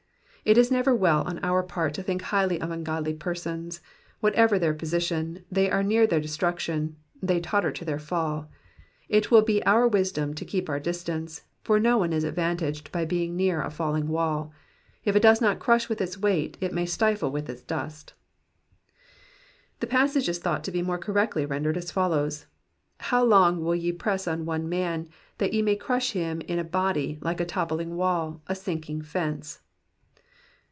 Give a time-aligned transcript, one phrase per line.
[0.43, 3.79] It is never well on our part to think highly of ungodly persons;
[4.21, 8.49] what ever their position, they are near their destruction, they totter to their fall;
[9.07, 13.05] it will be our wisdom to keep our distance, for no one is advantaged by
[13.05, 14.51] being near a falling wall;
[15.05, 18.15] if it does not crush with its weight, it may stifle with its dust.
[19.79, 22.47] The ijassage is thought to be more correctly rendered as follows:—
[23.11, 25.07] How long will ye press on one man,
[25.37, 29.03] that ye may crush him in a body, like a top pling wall, a sinking
[29.03, 29.59] fence